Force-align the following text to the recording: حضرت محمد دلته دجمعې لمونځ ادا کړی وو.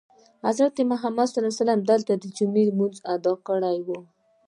حضرت 0.47 0.75
محمد 0.91 1.29
دلته 1.91 2.11
دجمعې 2.23 2.63
لمونځ 2.69 2.95
ادا 3.13 3.33
کړی 3.47 3.77
وو. 3.85 3.99